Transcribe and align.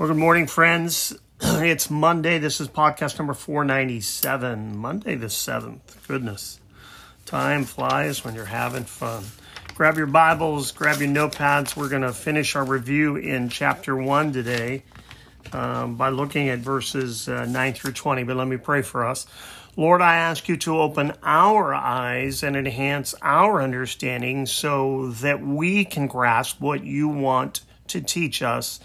Well, 0.00 0.08
good 0.08 0.16
morning, 0.16 0.46
friends. 0.46 1.14
It's 1.42 1.90
Monday. 1.90 2.38
This 2.38 2.58
is 2.58 2.68
podcast 2.68 3.18
number 3.18 3.34
497, 3.34 4.74
Monday 4.78 5.14
the 5.14 5.26
7th. 5.26 6.08
Goodness. 6.08 6.58
Time 7.26 7.64
flies 7.64 8.24
when 8.24 8.34
you're 8.34 8.46
having 8.46 8.84
fun. 8.84 9.24
Grab 9.74 9.98
your 9.98 10.06
Bibles, 10.06 10.72
grab 10.72 11.00
your 11.00 11.10
notepads. 11.10 11.76
We're 11.76 11.90
going 11.90 12.00
to 12.00 12.14
finish 12.14 12.56
our 12.56 12.64
review 12.64 13.16
in 13.16 13.50
chapter 13.50 13.94
1 13.94 14.32
today 14.32 14.84
um, 15.52 15.96
by 15.96 16.08
looking 16.08 16.48
at 16.48 16.60
verses 16.60 17.28
uh, 17.28 17.44
9 17.44 17.74
through 17.74 17.92
20. 17.92 18.22
But 18.22 18.38
let 18.38 18.48
me 18.48 18.56
pray 18.56 18.80
for 18.80 19.06
us. 19.06 19.26
Lord, 19.76 20.00
I 20.00 20.16
ask 20.16 20.48
you 20.48 20.56
to 20.56 20.78
open 20.78 21.12
our 21.22 21.74
eyes 21.74 22.42
and 22.42 22.56
enhance 22.56 23.14
our 23.20 23.60
understanding 23.60 24.46
so 24.46 25.10
that 25.20 25.42
we 25.42 25.84
can 25.84 26.06
grasp 26.06 26.58
what 26.58 26.84
you 26.84 27.08
want 27.08 27.60
to 27.88 28.00
teach 28.00 28.40
us 28.40 28.80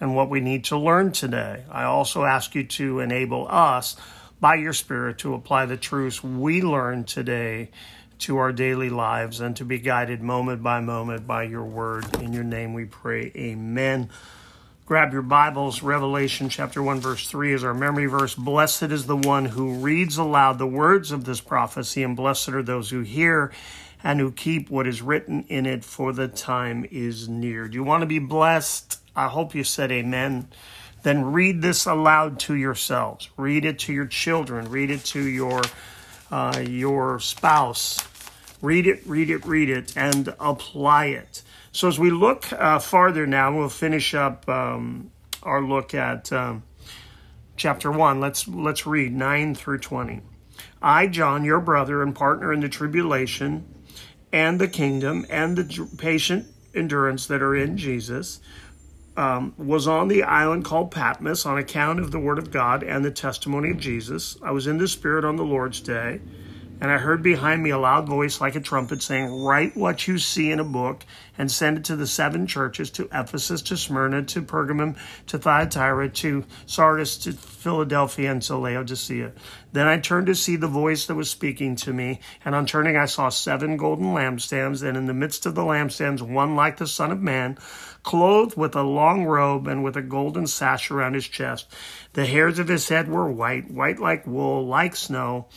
and 0.00 0.14
what 0.14 0.30
we 0.30 0.40
need 0.40 0.64
to 0.64 0.78
learn 0.78 1.12
today. 1.12 1.64
I 1.70 1.84
also 1.84 2.24
ask 2.24 2.54
you 2.54 2.64
to 2.64 3.00
enable 3.00 3.46
us 3.48 3.96
by 4.40 4.56
your 4.56 4.72
Spirit 4.72 5.18
to 5.18 5.34
apply 5.34 5.66
the 5.66 5.76
truths 5.76 6.22
we 6.22 6.62
learn 6.62 7.04
today 7.04 7.70
to 8.18 8.38
our 8.38 8.52
daily 8.52 8.90
lives 8.90 9.40
and 9.40 9.56
to 9.56 9.64
be 9.64 9.78
guided 9.78 10.22
moment 10.22 10.62
by 10.62 10.80
moment 10.80 11.26
by 11.26 11.42
your 11.42 11.64
word. 11.64 12.04
In 12.22 12.32
your 12.32 12.44
name 12.44 12.74
we 12.74 12.84
pray. 12.84 13.32
Amen. 13.36 14.10
Grab 14.86 15.12
your 15.12 15.22
Bibles. 15.22 15.82
Revelation 15.82 16.48
chapter 16.48 16.80
1, 16.82 17.00
verse 17.00 17.28
3 17.28 17.54
is 17.54 17.64
our 17.64 17.74
memory 17.74 18.06
verse. 18.06 18.34
Blessed 18.34 18.84
is 18.84 19.06
the 19.06 19.16
one 19.16 19.46
who 19.46 19.74
reads 19.74 20.16
aloud 20.16 20.58
the 20.58 20.66
words 20.66 21.10
of 21.10 21.24
this 21.24 21.40
prophecy, 21.40 22.04
and 22.04 22.16
blessed 22.16 22.50
are 22.50 22.62
those 22.62 22.90
who 22.90 23.00
hear 23.00 23.52
and 24.04 24.20
who 24.20 24.30
keep 24.30 24.70
what 24.70 24.86
is 24.86 25.02
written 25.02 25.42
in 25.48 25.66
it, 25.66 25.84
for 25.84 26.12
the 26.12 26.28
time 26.28 26.86
is 26.92 27.28
near. 27.28 27.66
Do 27.66 27.74
you 27.74 27.82
want 27.82 28.02
to 28.02 28.06
be 28.06 28.20
blessed? 28.20 29.00
I 29.16 29.28
hope 29.28 29.54
you 29.54 29.64
said 29.64 29.90
amen. 29.90 30.48
Then 31.02 31.32
read 31.32 31.62
this 31.62 31.86
aloud 31.86 32.38
to 32.40 32.54
yourselves. 32.54 33.30
Read 33.36 33.64
it 33.64 33.78
to 33.80 33.92
your 33.92 34.06
children. 34.06 34.68
Read 34.68 34.90
it 34.90 35.04
to 35.06 35.22
your 35.22 35.62
uh, 36.30 36.62
your 36.66 37.18
spouse. 37.20 37.98
Read 38.60 38.86
it, 38.86 39.06
read 39.06 39.30
it, 39.30 39.46
read 39.46 39.70
it, 39.70 39.96
and 39.96 40.34
apply 40.40 41.06
it. 41.06 41.42
So 41.72 41.88
as 41.88 41.98
we 41.98 42.10
look 42.10 42.52
uh, 42.52 42.78
farther 42.78 43.26
now, 43.26 43.56
we'll 43.56 43.68
finish 43.68 44.14
up 44.14 44.48
um, 44.48 45.10
our 45.42 45.62
look 45.62 45.94
at 45.94 46.32
um, 46.32 46.62
chapter 47.56 47.92
one. 47.92 48.20
Let's 48.20 48.48
let's 48.48 48.86
read 48.86 49.14
nine 49.14 49.54
through 49.54 49.78
twenty. 49.78 50.22
I, 50.82 51.06
John, 51.06 51.44
your 51.44 51.60
brother 51.60 52.02
and 52.02 52.14
partner 52.14 52.52
in 52.52 52.60
the 52.60 52.68
tribulation 52.68 53.66
and 54.32 54.60
the 54.60 54.68
kingdom 54.68 55.24
and 55.30 55.56
the 55.56 55.88
patient 55.96 56.46
endurance 56.74 57.26
that 57.26 57.42
are 57.42 57.54
in 57.54 57.76
Jesus 57.76 58.40
um, 59.16 59.54
was 59.56 59.86
on 59.86 60.08
the 60.08 60.22
island 60.22 60.64
called 60.64 60.90
Patmos 60.90 61.46
on 61.46 61.58
account 61.58 62.00
of 62.00 62.10
the 62.10 62.18
word 62.18 62.38
of 62.38 62.50
God 62.50 62.82
and 62.82 63.04
the 63.04 63.10
testimony 63.10 63.70
of 63.70 63.78
Jesus. 63.78 64.36
I 64.42 64.50
was 64.50 64.66
in 64.66 64.78
the 64.78 64.88
Spirit 64.88 65.24
on 65.24 65.36
the 65.36 65.44
Lord's 65.44 65.80
day, 65.80 66.20
and 66.80 66.90
I 66.90 66.98
heard 66.98 67.22
behind 67.22 67.62
me 67.62 67.70
a 67.70 67.78
loud 67.78 68.06
voice 68.06 68.40
like 68.40 68.54
a 68.54 68.60
trumpet 68.60 69.02
saying, 69.02 69.32
Write 69.42 69.76
what 69.76 70.06
you 70.06 70.18
see 70.18 70.50
in 70.50 70.60
a 70.60 70.64
book 70.64 71.04
and 71.38 71.50
send 71.50 71.78
it 71.78 71.84
to 71.84 71.96
the 71.96 72.06
seven 72.06 72.46
churches 72.46 72.90
to 72.92 73.08
Ephesus, 73.12 73.62
to 73.62 73.76
Smyrna, 73.76 74.22
to 74.24 74.42
Pergamum, 74.42 74.96
to 75.26 75.38
Thyatira, 75.38 76.08
to 76.08 76.44
Sardis, 76.66 77.16
to 77.18 77.32
Philadelphia, 77.32 78.30
and 78.30 78.42
to 78.42 78.56
Laodicea. 78.56 79.32
Then 79.72 79.86
I 79.86 79.98
turned 79.98 80.26
to 80.26 80.34
see 80.34 80.56
the 80.56 80.68
voice 80.68 81.06
that 81.06 81.14
was 81.14 81.30
speaking 81.30 81.76
to 81.76 81.92
me, 81.92 82.20
and 82.44 82.54
on 82.54 82.66
turning 82.66 82.96
I 82.96 83.06
saw 83.06 83.28
seven 83.28 83.76
golden 83.76 84.06
lampstands, 84.06 84.82
and 84.82 84.96
in 84.96 85.06
the 85.06 85.14
midst 85.14 85.46
of 85.46 85.54
the 85.54 85.62
lampstands 85.62 86.22
one 86.22 86.56
like 86.56 86.78
the 86.78 86.86
Son 86.86 87.12
of 87.12 87.20
Man 87.20 87.58
clothed 88.02 88.56
with 88.56 88.76
a 88.76 88.82
long 88.82 89.24
robe 89.24 89.66
and 89.66 89.82
with 89.82 89.96
a 89.96 90.02
golden 90.02 90.46
sash 90.46 90.90
around 90.90 91.14
his 91.14 91.26
chest. 91.26 91.66
The 92.12 92.24
hairs 92.24 92.58
of 92.58 92.68
his 92.68 92.88
head 92.88 93.08
were 93.08 93.30
white, 93.30 93.70
white 93.70 93.98
like 93.98 94.26
wool, 94.26 94.66
like 94.66 94.94
snow. 94.94 95.48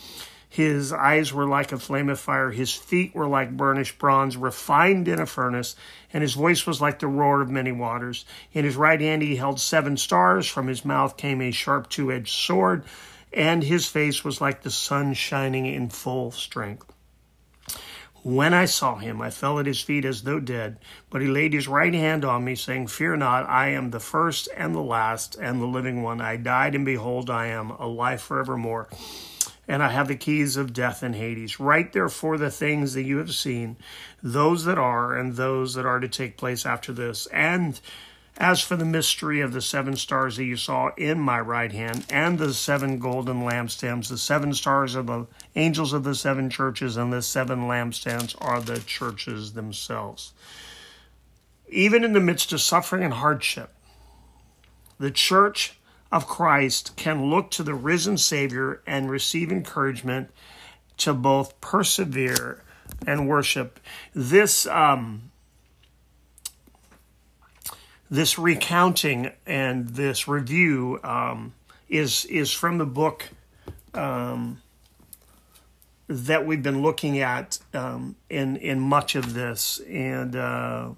His 0.52 0.92
eyes 0.92 1.32
were 1.32 1.46
like 1.46 1.70
a 1.70 1.78
flame 1.78 2.08
of 2.08 2.18
fire. 2.18 2.50
His 2.50 2.74
feet 2.74 3.14
were 3.14 3.28
like 3.28 3.56
burnished 3.56 3.98
bronze, 4.00 4.36
refined 4.36 5.06
in 5.06 5.20
a 5.20 5.24
furnace, 5.24 5.76
and 6.12 6.22
his 6.22 6.34
voice 6.34 6.66
was 6.66 6.80
like 6.80 6.98
the 6.98 7.06
roar 7.06 7.40
of 7.40 7.48
many 7.48 7.70
waters. 7.70 8.24
In 8.52 8.64
his 8.64 8.74
right 8.74 9.00
hand 9.00 9.22
he 9.22 9.36
held 9.36 9.60
seven 9.60 9.96
stars. 9.96 10.48
From 10.48 10.66
his 10.66 10.84
mouth 10.84 11.16
came 11.16 11.40
a 11.40 11.52
sharp 11.52 11.88
two 11.88 12.10
edged 12.10 12.34
sword, 12.34 12.84
and 13.32 13.62
his 13.62 13.86
face 13.86 14.24
was 14.24 14.40
like 14.40 14.62
the 14.62 14.72
sun 14.72 15.14
shining 15.14 15.66
in 15.66 15.88
full 15.88 16.32
strength. 16.32 16.92
When 18.24 18.52
I 18.52 18.64
saw 18.64 18.96
him, 18.96 19.22
I 19.22 19.30
fell 19.30 19.60
at 19.60 19.66
his 19.66 19.80
feet 19.80 20.04
as 20.04 20.24
though 20.24 20.40
dead, 20.40 20.78
but 21.10 21.22
he 21.22 21.28
laid 21.28 21.52
his 21.52 21.68
right 21.68 21.94
hand 21.94 22.24
on 22.24 22.44
me, 22.44 22.56
saying, 22.56 22.88
Fear 22.88 23.18
not, 23.18 23.48
I 23.48 23.68
am 23.68 23.90
the 23.90 24.00
first 24.00 24.48
and 24.56 24.74
the 24.74 24.80
last 24.80 25.36
and 25.40 25.60
the 25.60 25.66
living 25.66 26.02
one. 26.02 26.20
I 26.20 26.36
died, 26.36 26.74
and 26.74 26.84
behold, 26.84 27.30
I 27.30 27.46
am 27.46 27.70
alive 27.70 28.20
forevermore. 28.20 28.88
And 29.70 29.84
I 29.84 29.90
have 29.90 30.08
the 30.08 30.16
keys 30.16 30.56
of 30.56 30.72
death 30.72 31.00
and 31.00 31.14
Hades. 31.14 31.60
Write 31.60 31.92
therefore 31.92 32.36
the 32.36 32.50
things 32.50 32.94
that 32.94 33.04
you 33.04 33.18
have 33.18 33.32
seen, 33.32 33.76
those 34.20 34.64
that 34.64 34.78
are, 34.78 35.16
and 35.16 35.36
those 35.36 35.74
that 35.74 35.86
are 35.86 36.00
to 36.00 36.08
take 36.08 36.36
place 36.36 36.66
after 36.66 36.92
this. 36.92 37.26
And 37.26 37.80
as 38.36 38.60
for 38.60 38.74
the 38.74 38.84
mystery 38.84 39.40
of 39.40 39.52
the 39.52 39.62
seven 39.62 39.94
stars 39.94 40.38
that 40.38 40.44
you 40.44 40.56
saw 40.56 40.90
in 40.96 41.20
my 41.20 41.38
right 41.38 41.70
hand, 41.70 42.04
and 42.10 42.36
the 42.36 42.52
seven 42.52 42.98
golden 42.98 43.42
lampstands, 43.42 44.08
the 44.08 44.18
seven 44.18 44.54
stars 44.54 44.96
are 44.96 45.04
the 45.04 45.28
angels 45.54 45.92
of 45.92 46.02
the 46.02 46.16
seven 46.16 46.50
churches, 46.50 46.96
and 46.96 47.12
the 47.12 47.22
seven 47.22 47.68
lampstands 47.68 48.34
are 48.40 48.60
the 48.60 48.80
churches 48.80 49.52
themselves. 49.52 50.32
Even 51.68 52.02
in 52.02 52.12
the 52.12 52.18
midst 52.18 52.52
of 52.52 52.60
suffering 52.60 53.04
and 53.04 53.14
hardship, 53.14 53.72
the 54.98 55.12
church 55.12 55.78
of 56.12 56.26
Christ 56.26 56.96
can 56.96 57.30
look 57.30 57.50
to 57.52 57.62
the 57.62 57.74
risen 57.74 58.18
Savior 58.18 58.82
and 58.86 59.10
receive 59.10 59.52
encouragement 59.52 60.30
to 60.98 61.14
both 61.14 61.60
persevere 61.60 62.62
and 63.06 63.28
worship. 63.28 63.80
This 64.14 64.66
um, 64.66 65.30
this 68.10 68.38
recounting 68.38 69.30
and 69.46 69.88
this 69.90 70.26
review 70.26 70.98
um, 71.04 71.54
is 71.88 72.24
is 72.26 72.52
from 72.52 72.78
the 72.78 72.86
book 72.86 73.28
um, 73.94 74.60
that 76.08 76.44
we've 76.44 76.62
been 76.62 76.82
looking 76.82 77.20
at 77.20 77.58
um, 77.72 78.16
in 78.28 78.56
in 78.56 78.80
much 78.80 79.14
of 79.14 79.32
this, 79.32 79.80
and 79.88 80.34
uh, 80.34 80.90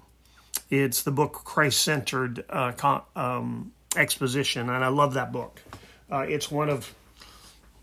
it's 0.71 1.03
the 1.03 1.11
book 1.11 1.33
Christ 1.45 1.81
Centered 1.81 2.43
uh, 2.49 2.99
um, 3.15 3.71
Exposition, 3.95 4.69
and 4.69 4.83
I 4.83 4.89
love 4.89 5.13
that 5.15 5.31
book. 5.31 5.61
Uh, 6.11 6.19
it's 6.19 6.51
one 6.51 6.69
of, 6.69 6.93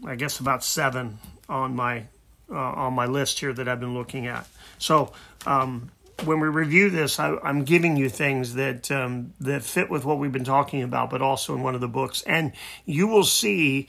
I 0.04 0.16
guess, 0.16 0.40
about 0.40 0.64
seven 0.64 1.18
on 1.48 1.74
my 1.74 2.04
uh, 2.50 2.56
on 2.56 2.94
my 2.94 3.06
list 3.06 3.38
here 3.38 3.52
that 3.52 3.68
I've 3.68 3.80
been 3.80 3.94
looking 3.94 4.26
at. 4.26 4.46
So 4.78 5.12
um, 5.46 5.90
when 6.24 6.40
we 6.40 6.48
review 6.48 6.90
this, 6.90 7.18
I, 7.18 7.36
am 7.44 7.64
giving 7.64 7.96
you 7.96 8.08
things 8.08 8.54
that 8.54 8.90
um, 8.90 9.34
that 9.40 9.62
fit 9.62 9.90
with 9.90 10.04
what 10.04 10.18
we've 10.18 10.32
been 10.32 10.44
talking 10.44 10.82
about, 10.82 11.10
but 11.10 11.22
also 11.22 11.54
in 11.54 11.62
one 11.62 11.74
of 11.74 11.80
the 11.80 11.88
books, 11.88 12.22
and 12.22 12.52
you 12.84 13.06
will 13.06 13.24
see 13.24 13.88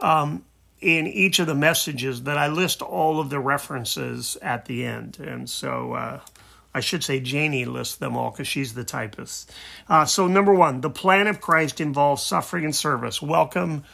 um, 0.00 0.44
in 0.80 1.06
each 1.06 1.38
of 1.38 1.46
the 1.46 1.54
messages 1.54 2.24
that 2.24 2.38
I 2.38 2.48
list 2.48 2.82
all 2.82 3.20
of 3.20 3.30
the 3.30 3.40
references 3.40 4.36
at 4.42 4.66
the 4.66 4.84
end, 4.84 5.18
and 5.18 5.48
so. 5.48 5.92
Uh, 5.92 6.20
I 6.76 6.80
should 6.80 7.02
say 7.02 7.20
Janie 7.20 7.64
lists 7.64 7.96
them 7.96 8.18
all 8.18 8.30
because 8.30 8.46
she's 8.46 8.74
the 8.74 8.84
typist. 8.84 9.50
Uh, 9.88 10.04
so, 10.04 10.26
number 10.26 10.52
one, 10.52 10.82
the 10.82 10.90
plan 10.90 11.26
of 11.26 11.40
Christ 11.40 11.80
involves 11.80 12.22
suffering 12.22 12.66
and 12.66 12.76
service. 12.76 13.22
Welcome 13.22 13.84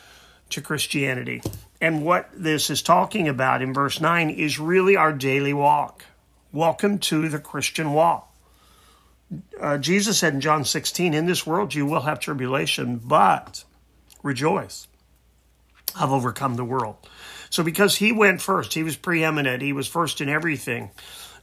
to 0.51 0.61
Christianity. 0.61 1.43
And 1.81 2.05
what 2.05 2.29
this 2.35 2.71
is 2.71 2.83
talking 2.83 3.29
about 3.29 3.63
in 3.63 3.73
verse 3.73 4.01
9 4.01 4.31
is 4.31 4.59
really 4.59 4.97
our 4.97 5.13
daily 5.13 5.55
walk. 5.55 6.07
Welcome 6.51 6.99
to 6.99 7.29
the 7.29 7.39
Christian 7.39 7.93
walk. 7.93 8.35
Uh, 9.61 9.79
Jesus 9.79 10.19
said 10.19 10.35
in 10.35 10.41
John 10.41 10.65
16, 10.65 11.15
In 11.15 11.27
this 11.27 11.47
world 11.47 11.77
you 11.77 11.87
will 11.87 12.01
have 12.01 12.19
tribulation, 12.19 12.97
but 12.97 13.63
rejoice. 14.25 14.89
I've 15.95 16.11
overcome 16.11 16.57
the 16.57 16.65
world. 16.65 16.97
So, 17.49 17.63
because 17.63 17.95
he 17.95 18.11
went 18.11 18.43
first, 18.43 18.75
he 18.75 18.83
was 18.83 18.97
preeminent, 18.97 19.63
he 19.63 19.73
was 19.73 19.87
first 19.87 20.21
in 20.21 20.29
everything, 20.29 20.91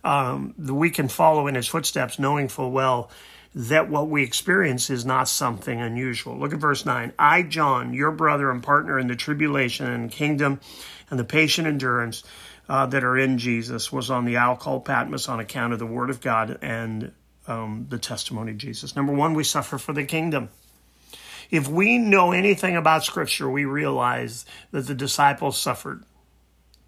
um, 0.04 0.54
we 0.58 0.90
can 0.90 1.08
follow 1.08 1.48
in 1.48 1.56
his 1.56 1.68
footsteps, 1.68 2.20
knowing 2.20 2.48
full 2.48 2.72
well 2.72 3.10
that 3.56 3.90
what 3.90 4.08
we 4.08 4.24
experience 4.24 4.90
is 4.90 5.06
not 5.06 5.28
something 5.28 5.82
unusual. 5.82 6.38
Look 6.38 6.54
at 6.54 6.60
verse 6.60 6.86
9. 6.86 7.14
I, 7.18 7.42
John, 7.42 7.94
your 7.94 8.12
brother 8.12 8.52
and 8.52 8.62
partner 8.62 9.00
in 9.00 9.08
the 9.08 9.16
tribulation 9.16 9.88
and 9.88 10.12
kingdom 10.12 10.60
and 11.10 11.20
the 11.20 11.24
patient 11.24 11.68
endurance 11.68 12.24
uh, 12.70 12.86
that 12.86 13.04
are 13.04 13.18
in 13.18 13.40
Jesus 13.40 13.92
was 13.92 14.12
on 14.12 14.26
the 14.26 14.36
called 14.60 14.86
Patmos 14.86 15.28
on 15.28 15.40
account 15.40 15.74
of 15.74 15.80
the 15.80 15.88
Word 15.88 16.12
of 16.12 16.22
God 16.22 16.60
and 16.62 17.12
um, 17.48 17.88
the 17.90 17.98
testimony 17.98 18.52
of 18.52 18.58
Jesus. 18.58 18.96
Number 18.96 19.12
one, 19.12 19.34
we 19.34 19.44
suffer 19.44 19.80
for 19.80 19.94
the 19.94 20.06
kingdom. 20.06 20.50
If 21.50 21.68
we 21.68 21.98
know 21.98 22.32
anything 22.32 22.78
about 22.78 23.04
Scripture, 23.04 23.50
we 23.50 23.66
realize 23.66 24.46
that 24.70 24.86
the 24.86 24.94
disciples 24.94 25.58
suffered, 25.58 26.04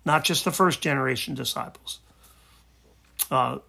not 0.05 0.23
just 0.23 0.45
the 0.45 0.51
first 0.51 0.81
generation 0.81 1.33
disciples. 1.33 1.99
Uh, 3.29 3.59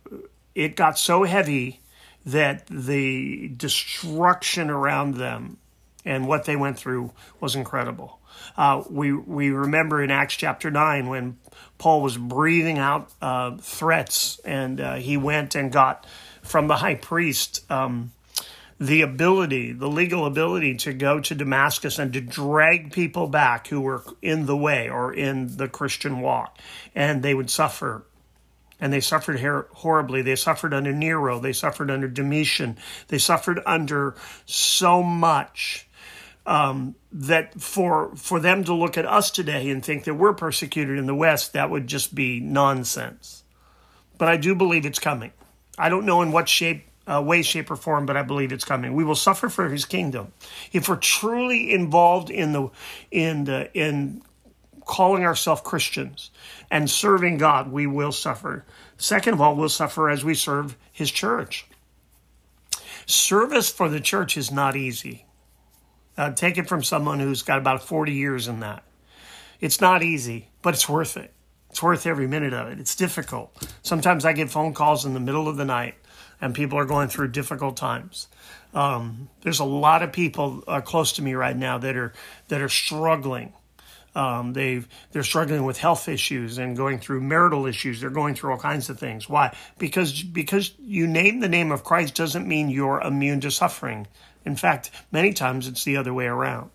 it 0.54 0.76
got 0.76 0.98
so 0.98 1.24
heavy 1.24 1.80
that 2.24 2.66
the 2.66 3.48
destruction 3.48 4.70
around 4.70 5.14
them 5.14 5.58
and 6.04 6.26
what 6.26 6.44
they 6.44 6.56
went 6.56 6.78
through 6.78 7.12
was 7.40 7.54
incredible. 7.54 8.18
Uh, 8.56 8.82
we 8.90 9.12
we 9.12 9.50
remember 9.50 10.02
in 10.02 10.10
Acts 10.10 10.34
chapter 10.34 10.70
nine 10.70 11.08
when 11.08 11.38
Paul 11.78 12.02
was 12.02 12.16
breathing 12.16 12.78
out 12.78 13.10
uh, 13.20 13.56
threats, 13.58 14.40
and 14.44 14.80
uh, 14.80 14.94
he 14.96 15.16
went 15.16 15.54
and 15.54 15.70
got 15.70 16.06
from 16.42 16.66
the 16.66 16.76
high 16.76 16.96
priest 16.96 17.70
um, 17.70 18.12
the 18.80 19.02
ability, 19.02 19.72
the 19.72 19.88
legal 19.88 20.26
ability 20.26 20.74
to 20.76 20.92
go 20.92 21.20
to 21.20 21.34
Damascus 21.34 21.98
and 21.98 22.12
to 22.14 22.20
drag 22.20 22.92
people 22.92 23.28
back 23.28 23.68
who 23.68 23.80
were 23.80 24.02
in 24.20 24.46
the 24.46 24.56
way 24.56 24.88
or 24.88 25.14
in 25.14 25.56
the 25.56 25.68
Christian 25.68 26.20
walk, 26.20 26.58
and 26.94 27.22
they 27.22 27.34
would 27.34 27.50
suffer 27.50 28.04
and 28.82 28.92
they 28.92 29.00
suffered 29.00 29.38
horribly. 29.74 30.22
They 30.22 30.34
suffered 30.34 30.74
under 30.74 30.92
Nero. 30.92 31.38
They 31.38 31.52
suffered 31.52 31.88
under 31.88 32.08
Domitian. 32.08 32.76
They 33.06 33.18
suffered 33.18 33.60
under 33.64 34.16
so 34.44 35.04
much 35.04 35.88
um, 36.44 36.96
that 37.12 37.60
for 37.60 38.14
for 38.16 38.40
them 38.40 38.64
to 38.64 38.74
look 38.74 38.98
at 38.98 39.06
us 39.06 39.30
today 39.30 39.70
and 39.70 39.84
think 39.84 40.02
that 40.04 40.14
we're 40.14 40.32
persecuted 40.32 40.98
in 40.98 41.06
the 41.06 41.14
West, 41.14 41.52
that 41.52 41.70
would 41.70 41.86
just 41.86 42.12
be 42.12 42.40
nonsense. 42.40 43.44
But 44.18 44.26
I 44.26 44.36
do 44.36 44.56
believe 44.56 44.84
it's 44.84 44.98
coming. 44.98 45.30
I 45.78 45.88
don't 45.88 46.04
know 46.04 46.20
in 46.20 46.32
what 46.32 46.48
shape, 46.48 46.84
uh, 47.06 47.22
way, 47.24 47.42
shape, 47.42 47.70
or 47.70 47.76
form, 47.76 48.04
but 48.04 48.16
I 48.16 48.24
believe 48.24 48.50
it's 48.50 48.64
coming. 48.64 48.94
We 48.94 49.04
will 49.04 49.14
suffer 49.14 49.48
for 49.48 49.68
His 49.68 49.84
kingdom 49.84 50.32
if 50.72 50.88
we're 50.88 50.96
truly 50.96 51.72
involved 51.72 52.30
in 52.30 52.52
the 52.52 52.70
in 53.12 53.44
the 53.44 53.70
in 53.74 54.22
calling 54.84 55.24
ourselves 55.24 55.62
Christians 55.62 56.30
and 56.70 56.88
serving 56.90 57.38
God. 57.38 57.70
We 57.70 57.86
will 57.86 58.12
suffer. 58.12 58.64
Second 58.96 59.34
of 59.34 59.40
all, 59.40 59.56
we'll 59.56 59.68
suffer 59.68 60.08
as 60.10 60.24
we 60.24 60.34
serve 60.34 60.76
His 60.90 61.10
church. 61.10 61.66
Service 63.06 63.70
for 63.70 63.88
the 63.88 64.00
church 64.00 64.36
is 64.36 64.50
not 64.50 64.76
easy. 64.76 65.26
Uh, 66.16 66.30
take 66.30 66.58
it 66.58 66.68
from 66.68 66.82
someone 66.82 67.20
who's 67.20 67.42
got 67.42 67.58
about 67.58 67.82
40 67.82 68.12
years 68.12 68.48
in 68.48 68.60
that. 68.60 68.82
It's 69.60 69.80
not 69.80 70.02
easy, 70.02 70.48
but 70.60 70.74
it's 70.74 70.88
worth 70.88 71.16
it. 71.16 71.32
It's 71.70 71.82
worth 71.82 72.06
every 72.06 72.26
minute 72.26 72.52
of 72.52 72.68
it. 72.68 72.78
It's 72.78 72.94
difficult. 72.94 73.50
Sometimes 73.82 74.24
I 74.24 74.34
get 74.34 74.50
phone 74.50 74.74
calls 74.74 75.06
in 75.06 75.14
the 75.14 75.20
middle 75.20 75.48
of 75.48 75.56
the 75.56 75.64
night 75.64 75.94
and 76.40 76.54
people 76.54 76.78
are 76.78 76.84
going 76.84 77.08
through 77.08 77.28
difficult 77.28 77.76
times. 77.76 78.28
Um, 78.74 79.30
there's 79.42 79.60
a 79.60 79.64
lot 79.64 80.02
of 80.02 80.12
people 80.12 80.64
uh, 80.66 80.80
close 80.80 81.12
to 81.12 81.22
me 81.22 81.34
right 81.34 81.56
now 81.56 81.78
that 81.78 81.96
are 81.96 82.12
that 82.48 82.60
are 82.60 82.68
struggling. 82.68 83.52
Um, 84.14 84.52
they 84.52 84.82
they're 85.12 85.22
struggling 85.22 85.64
with 85.64 85.78
health 85.78 86.08
issues 86.08 86.58
and 86.58 86.76
going 86.76 86.98
through 86.98 87.22
marital 87.22 87.66
issues. 87.66 88.00
They're 88.00 88.10
going 88.10 88.34
through 88.34 88.52
all 88.52 88.58
kinds 88.58 88.90
of 88.90 88.98
things. 88.98 89.28
Why? 89.28 89.56
Because 89.78 90.22
because 90.22 90.72
you 90.78 91.06
name 91.06 91.40
the 91.40 91.48
name 91.48 91.72
of 91.72 91.84
Christ 91.84 92.14
doesn't 92.14 92.46
mean 92.46 92.68
you're 92.68 93.00
immune 93.00 93.40
to 93.40 93.50
suffering. 93.50 94.06
In 94.44 94.56
fact, 94.56 94.90
many 95.10 95.32
times 95.32 95.66
it's 95.66 95.84
the 95.84 95.96
other 95.96 96.12
way 96.12 96.26
around. 96.26 96.70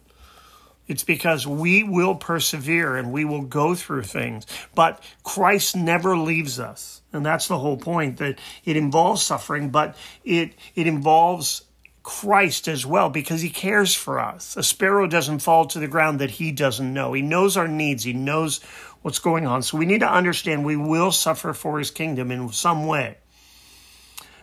It's 0.87 1.03
because 1.03 1.45
we 1.45 1.83
will 1.83 2.15
persevere 2.15 2.95
and 2.95 3.11
we 3.11 3.25
will 3.25 3.41
go 3.41 3.75
through 3.75 4.03
things, 4.03 4.45
but 4.73 5.03
Christ 5.23 5.75
never 5.75 6.17
leaves 6.17 6.59
us. 6.59 7.01
And 7.11 7.25
that's 7.25 7.47
the 7.47 7.59
whole 7.59 7.77
point 7.77 8.17
that 8.17 8.39
it 8.63 8.77
involves 8.77 9.21
suffering, 9.21 9.69
but 9.69 9.97
it, 10.23 10.53
it 10.75 10.87
involves 10.87 11.63
Christ 12.07 12.69
as 12.69 12.85
well 12.85 13.09
because 13.09 13.41
he 13.41 13.49
cares 13.49 13.93
for 13.93 14.17
us. 14.17 14.55
A 14.55 14.63
sparrow 14.63 15.07
doesn't 15.07 15.39
fall 15.39 15.65
to 15.65 15.77
the 15.77 15.89
ground 15.89 16.19
that 16.19 16.31
he 16.31 16.53
doesn't 16.53 16.93
know. 16.93 17.11
He 17.11 17.21
knows 17.21 17.57
our 17.57 17.67
needs. 17.67 18.05
He 18.05 18.13
knows 18.13 18.63
what's 19.01 19.19
going 19.19 19.45
on. 19.45 19.61
So 19.61 19.77
we 19.77 19.85
need 19.85 19.99
to 19.99 20.09
understand 20.09 20.63
we 20.63 20.77
will 20.77 21.11
suffer 21.11 21.51
for 21.51 21.77
his 21.79 21.91
kingdom 21.91 22.31
in 22.31 22.47
some 22.53 22.87
way 22.87 23.17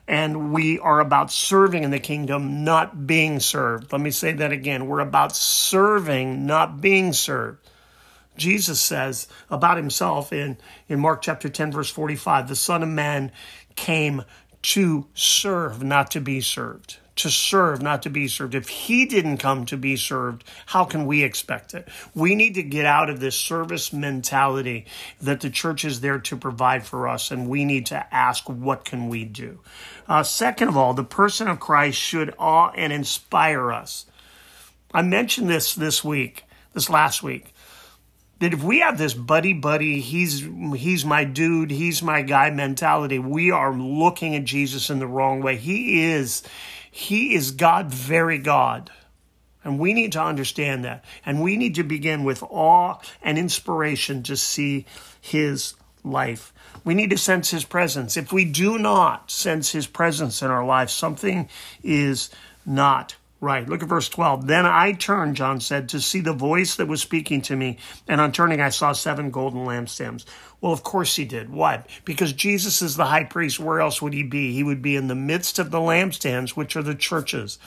and 0.07 0.53
we 0.53 0.79
are 0.79 1.01
about 1.01 1.33
serving 1.33 1.85
in 1.85 1.91
the 1.91 1.99
kingdom, 1.99 2.65
not 2.65 3.07
being 3.07 3.41
served. 3.41 3.91
Let 3.91 4.03
me 4.03 4.11
say 4.11 4.33
that 4.35 4.53
again. 4.53 4.87
We're 4.87 5.01
about 5.01 5.35
serving, 5.35 6.45
not 6.45 6.83
being 6.83 7.15
served. 7.15 7.67
Jesus 8.37 8.79
says 8.79 9.27
about 9.49 9.79
himself 9.79 10.35
in, 10.35 10.59
in 10.87 11.01
Mark 11.01 11.23
chapter 11.23 11.49
10, 11.49 11.73
verse 11.73 11.89
45, 11.89 12.47
the 12.47 12.57
Son 12.57 12.83
of 12.83 12.91
Man 12.91 13.33
came 13.75 14.23
to 14.61 15.07
serve, 15.15 15.83
not 15.83 16.11
to 16.11 16.21
be 16.21 16.43
served 16.43 16.99
to 17.17 17.31
serve, 17.31 17.81
not 17.81 18.03
to 18.03 18.11
be 18.11 18.27
served. 18.27 18.55
If 18.55 18.69
he 18.69 19.07
didn't 19.07 19.39
come 19.39 19.67
to 19.67 19.77
be 19.77 19.97
served, 19.97 20.45
how 20.67 20.85
can 20.85 21.07
we 21.07 21.23
expect 21.23 21.75
it? 21.75 21.89
We 22.15 22.35
need 22.35 22.55
to 22.55 22.63
get 22.63 22.87
out 22.87 23.09
of 23.09 23.21
this 23.21 23.37
service 23.37 23.93
mentality 23.93 24.87
that 25.21 25.41
the 25.41 25.51
church 25.51 25.85
is 25.85 26.01
there 26.01 26.19
to 26.19 26.37
provide 26.37 26.85
for 26.85 27.07
us, 27.07 27.31
and 27.31 27.49
we 27.49 27.65
need 27.65 27.87
to 27.87 28.15
ask, 28.15 28.49
what 28.49 28.85
can 28.85 29.09
we 29.09 29.25
do? 29.25 29.61
Uh, 30.09 30.23
second 30.23 30.69
of 30.69 30.77
all, 30.77 30.95
the 30.95 31.05
person 31.05 31.49
of 31.49 31.61
Christ 31.61 31.99
should 31.99 32.35
awe 32.39 32.73
and 32.75 32.93
inspire 32.93 33.73
us. 33.73 34.07
I 34.93 35.03
mentioned 35.03 35.49
this 35.49 35.75
this 35.75 36.05
week, 36.05 36.45
this 36.73 36.91
last 36.91 37.23
week 37.23 37.55
that 38.41 38.53
if 38.53 38.63
we 38.63 38.81
have 38.81 38.99
this 38.99 39.15
buddy 39.15 39.53
buddy 39.53 40.01
he's 40.01 40.47
he's 40.77 41.05
my 41.05 41.25
dude 41.25 41.71
he's 41.71 42.03
my 42.03 42.21
guy 42.21 42.51
mentality 42.51 43.19
we 43.19 43.51
are 43.51 43.73
looking 43.73 44.35
at 44.35 44.45
jesus 44.45 44.91
in 44.91 44.99
the 44.99 45.07
wrong 45.07 45.41
way 45.41 45.57
he 45.57 46.05
is 46.05 46.43
he 46.97 47.35
is 47.35 47.51
God, 47.51 47.89
very 47.91 48.39
God. 48.39 48.89
And 49.65 49.81
we 49.81 49.95
need 49.95 50.13
to 50.13 50.23
understand 50.23 50.85
that. 50.85 51.05
And 51.27 51.43
we 51.43 51.57
need 51.57 51.75
to 51.75 51.83
begin 51.83 52.23
with 52.23 52.41
awe 52.45 53.01
and 53.21 53.37
inspiration 53.37 54.23
to 54.23 54.37
see 54.37 54.87
his 55.21 55.75
life. 56.05 56.53
We 56.85 56.95
need 56.95 57.11
to 57.11 57.19
sense 57.19 57.51
his 57.51 57.65
presence. 57.65 58.17
If 58.17 58.33
we 58.33 58.45
do 58.45 58.79
not 58.79 59.29
sense 59.29 59.73
his 59.73 59.89
presence 59.89 60.41
in 60.41 60.53
our 60.53 60.65
life, 60.65 60.89
something 60.89 61.49
is 61.83 62.31
not 62.65 63.17
right. 63.45 63.69
Look 63.69 63.83
at 63.83 63.89
verse 63.89 64.09
12. 64.09 64.47
Then 64.47 64.65
I 64.67 64.93
turned, 64.93 65.37
John 65.37 65.61
said, 65.61 65.91
to 65.91 66.01
see 66.01 66.21
the 66.21 66.33
voice 66.33 66.77
that 66.77 66.89
was 66.89 67.03
speaking 67.03 67.43
to 67.43 67.55
me. 67.55 67.79
And 68.09 68.21
on 68.21 68.33
turning, 68.33 68.61
I 68.61 68.71
saw 68.71 68.93
seven 68.93 69.31
golden 69.31 69.67
lampstands. 69.67 70.25
Well, 70.61 70.73
of 70.73 70.83
course 70.83 71.15
he 71.15 71.27
did. 71.27 71.51
Why? 71.51 71.85
Because 72.05 72.33
Jesus 72.33 72.81
is 72.81 72.97
the 72.97 73.05
high 73.05 73.25
priest. 73.25 73.61
Where 73.61 73.81
else 73.81 74.01
would 74.01 74.15
he 74.15 74.23
be? 74.23 74.53
He 74.53 74.65
would 74.65 74.81
be 74.81 74.97
in 74.97 75.09
the 75.09 75.15
midst 75.15 75.59
of 75.59 75.71
the 75.71 75.79
lampstands, 75.79 76.51
which 76.51 76.75
are 76.75 76.83
the 76.83 76.95
churches. 76.95 77.59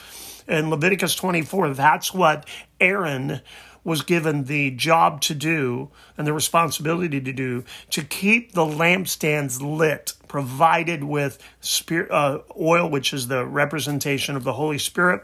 In 0.48 0.68
Leviticus 0.68 1.14
24, 1.14 1.74
that's 1.74 2.12
what 2.12 2.48
Aaron 2.80 3.40
was 3.84 4.02
given 4.02 4.44
the 4.44 4.70
job 4.72 5.20
to 5.22 5.34
do 5.34 5.90
and 6.16 6.26
the 6.26 6.32
responsibility 6.32 7.20
to 7.20 7.32
do 7.32 7.64
to 7.90 8.02
keep 8.02 8.52
the 8.52 8.64
lampstands 8.64 9.62
lit, 9.62 10.14
provided 10.26 11.04
with 11.04 11.38
spirit, 11.60 12.10
uh, 12.10 12.40
oil, 12.60 12.90
which 12.90 13.12
is 13.12 13.28
the 13.28 13.46
representation 13.46 14.36
of 14.36 14.44
the 14.44 14.54
Holy 14.54 14.78
Spirit 14.78 15.22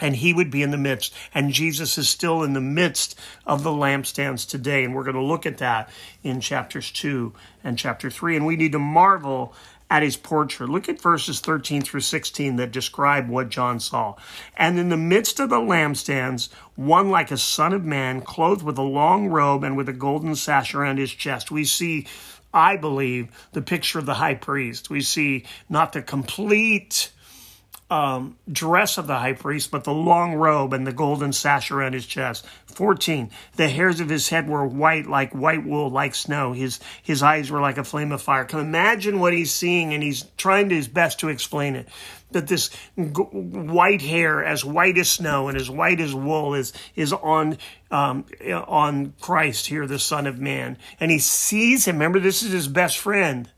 and 0.00 0.16
he 0.16 0.32
would 0.32 0.50
be 0.50 0.62
in 0.62 0.70
the 0.70 0.78
midst. 0.78 1.14
And 1.34 1.52
Jesus 1.52 1.98
is 1.98 2.08
still 2.08 2.42
in 2.42 2.52
the 2.52 2.60
midst 2.60 3.18
of 3.46 3.62
the 3.62 3.70
lampstands 3.70 4.48
today. 4.48 4.84
And 4.84 4.94
we're 4.94 5.04
going 5.04 5.16
to 5.16 5.22
look 5.22 5.46
at 5.46 5.58
that 5.58 5.90
in 6.22 6.40
chapters 6.40 6.90
2 6.90 7.32
and 7.64 7.78
chapter 7.78 8.10
3. 8.10 8.36
And 8.36 8.46
we 8.46 8.56
need 8.56 8.72
to 8.72 8.78
marvel 8.78 9.54
at 9.90 10.02
his 10.04 10.16
portrait. 10.16 10.70
Look 10.70 10.88
at 10.88 11.00
verses 11.00 11.40
13 11.40 11.82
through 11.82 12.00
16 12.00 12.56
that 12.56 12.70
describe 12.70 13.28
what 13.28 13.48
John 13.48 13.80
saw. 13.80 14.14
And 14.56 14.78
in 14.78 14.88
the 14.88 14.96
midst 14.96 15.40
of 15.40 15.50
the 15.50 15.56
lampstands, 15.56 16.48
one 16.76 17.10
like 17.10 17.30
a 17.32 17.36
son 17.36 17.72
of 17.72 17.84
man, 17.84 18.20
clothed 18.20 18.62
with 18.62 18.78
a 18.78 18.82
long 18.82 19.28
robe 19.28 19.64
and 19.64 19.76
with 19.76 19.88
a 19.88 19.92
golden 19.92 20.36
sash 20.36 20.74
around 20.74 20.98
his 20.98 21.10
chest. 21.10 21.50
We 21.50 21.64
see 21.64 22.06
I 22.52 22.76
believe, 22.76 23.28
the 23.52 23.62
picture 23.62 24.00
of 24.00 24.06
the 24.06 24.14
high 24.14 24.34
priest. 24.34 24.90
We 24.90 25.02
see 25.02 25.44
not 25.68 25.92
the 25.92 26.02
complete 26.02 27.12
um, 27.90 28.36
dress 28.50 28.98
of 28.98 29.08
the 29.08 29.18
high 29.18 29.32
priest, 29.32 29.70
but 29.70 29.82
the 29.82 29.92
long 29.92 30.34
robe 30.34 30.72
and 30.72 30.86
the 30.86 30.92
golden 30.92 31.32
sash 31.32 31.70
around 31.72 31.92
his 31.92 32.06
chest. 32.06 32.46
14. 32.66 33.30
The 33.56 33.68
hairs 33.68 33.98
of 33.98 34.08
his 34.08 34.28
head 34.28 34.48
were 34.48 34.64
white 34.64 35.06
like 35.06 35.34
white 35.34 35.66
wool, 35.66 35.90
like 35.90 36.14
snow. 36.14 36.52
His, 36.52 36.78
his 37.02 37.22
eyes 37.22 37.50
were 37.50 37.60
like 37.60 37.78
a 37.78 37.84
flame 37.84 38.12
of 38.12 38.22
fire. 38.22 38.44
Can 38.44 38.60
imagine 38.60 39.18
what 39.18 39.32
he's 39.32 39.52
seeing, 39.52 39.92
and 39.92 40.02
he's 40.02 40.22
trying 40.36 40.70
his 40.70 40.86
best 40.86 41.20
to 41.20 41.28
explain 41.28 41.74
it. 41.74 41.88
That 42.30 42.46
this 42.46 42.70
g- 42.96 43.04
white 43.04 44.02
hair, 44.02 44.44
as 44.44 44.64
white 44.64 44.96
as 44.96 45.10
snow 45.10 45.48
and 45.48 45.58
as 45.58 45.68
white 45.68 46.00
as 46.00 46.14
wool, 46.14 46.54
is, 46.54 46.72
is 46.94 47.12
on, 47.12 47.58
um, 47.90 48.24
on 48.48 49.14
Christ 49.20 49.66
here, 49.66 49.84
the 49.88 49.98
Son 49.98 50.28
of 50.28 50.38
Man. 50.38 50.78
And 51.00 51.10
he 51.10 51.18
sees 51.18 51.88
him. 51.88 51.96
Remember, 51.96 52.20
this 52.20 52.44
is 52.44 52.52
his 52.52 52.68
best 52.68 52.98
friend. 52.98 53.50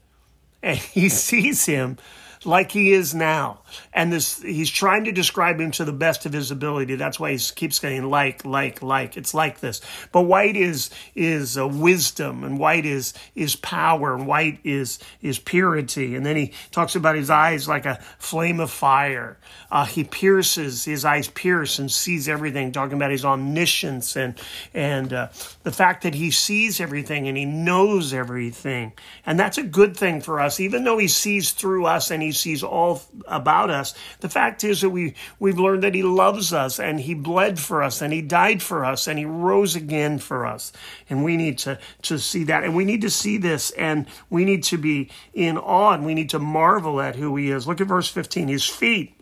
And 0.63 0.79
he 0.79 1.09
sees 1.11 1.67
him 1.67 1.99
like 2.47 2.73
he 2.73 2.93
is 2.93 3.15
now. 3.15 3.62
And 3.93 4.13
this 4.13 4.41
he's 4.43 4.71
trying 4.71 5.05
to 5.05 5.13
describe 5.13 5.61
him 5.61 5.71
to 5.73 5.85
the 5.85 5.93
best 5.93 6.27
of 6.27 6.33
his 6.33 6.51
ability. 6.51 6.97
That's 6.97 7.19
why 7.19 7.33
he 7.33 7.39
keeps 7.39 7.81
saying 7.81 8.05
like, 8.09 8.45
like, 8.45 8.83
like. 8.83 9.17
It's 9.17 9.35
like 9.35 9.61
this. 9.61 9.81
But 10.13 10.23
white 10.23 10.57
is 10.57 10.91
is 11.15 11.59
uh, 11.59 11.67
wisdom, 11.67 12.45
and 12.45 12.59
white 12.59 12.87
is 12.87 13.15
is 13.35 13.57
power, 13.57 14.15
and 14.15 14.27
white 14.27 14.61
is 14.65 14.99
is 15.21 15.39
purity. 15.39 16.15
And 16.17 16.25
then 16.25 16.37
he 16.37 16.53
talks 16.71 16.95
about 16.95 17.17
his 17.17 17.31
eyes 17.31 17.69
like 17.69 17.87
a 17.87 17.99
flame 18.19 18.61
of 18.61 18.71
fire. 18.71 19.39
Uh, 19.71 19.85
he 19.85 20.05
pierces 20.05 20.85
his 20.85 21.05
eyes 21.05 21.29
pierce 21.29 21.79
and 21.79 21.91
sees 21.91 22.29
everything. 22.29 22.73
Talking 22.73 22.97
about 22.97 23.11
his 23.11 23.25
omniscience 23.25 24.17
and 24.17 24.39
and 24.75 25.13
uh, 25.13 25.29
the 25.63 25.73
fact 25.73 26.03
that 26.03 26.15
he 26.15 26.31
sees 26.31 26.81
everything 26.81 27.29
and 27.29 27.37
he 27.37 27.45
knows 27.45 28.13
everything, 28.13 28.93
and 29.27 29.39
that's 29.39 29.59
a 29.59 29.63
good 29.63 29.97
thing 29.97 30.21
for 30.21 30.41
us. 30.41 30.61
Even 30.61 30.85
though 30.85 30.99
he 30.99 31.09
sees 31.09 31.53
through 31.53 31.87
us 31.87 32.11
and 32.11 32.23
he 32.23 32.33
sees 32.33 32.63
all 32.63 33.03
about 33.27 33.62
about 33.63 33.79
us. 33.79 33.95
The 34.21 34.29
fact 34.29 34.65
is 34.65 34.81
that 34.81 34.91
we, 34.91 35.15
we've 35.39 35.59
learned 35.59 35.83
that 35.83 35.95
He 35.95 36.03
loves 36.03 36.53
us 36.53 36.79
and 36.79 37.01
He 37.01 37.15
bled 37.15 37.59
for 37.59 37.83
us 37.83 38.03
and 38.03 38.13
He 38.13 38.23
died 38.23 38.63
for 38.63 38.85
us 38.85 39.07
and 39.07 39.19
He 39.19 39.25
rose 39.25 39.77
again 39.77 40.19
for 40.19 40.47
us. 40.47 40.73
And 41.09 41.25
we 41.25 41.37
need 41.37 41.59
to, 41.59 41.79
to 42.03 42.19
see 42.19 42.45
that. 42.45 42.65
And 42.65 42.75
we 42.75 42.85
need 42.85 43.03
to 43.03 43.11
see 43.11 43.39
this 43.39 43.71
and 43.73 44.07
we 44.31 44.45
need 44.45 44.65
to 44.65 44.79
be 44.79 45.11
in 45.33 45.59
awe 45.59 45.93
and 45.93 46.05
we 46.05 46.15
need 46.15 46.31
to 46.31 46.39
marvel 46.39 47.01
at 47.01 47.17
who 47.17 47.37
He 47.37 47.51
is. 47.51 47.67
Look 47.67 47.81
at 47.81 47.87
verse 47.87 48.09
15. 48.09 48.49
His 48.49 48.67
feet 48.67 49.15